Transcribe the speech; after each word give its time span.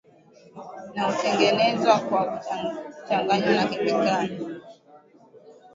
na 0.93 1.03
hutengenezwa 1.03 1.99
kwa 1.99 2.21
kuchanganywa 2.25 3.53
na 3.53 3.65
kemikali 3.67 4.47